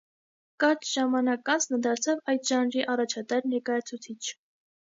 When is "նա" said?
1.73-1.79